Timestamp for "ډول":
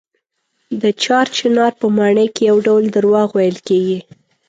2.67-2.83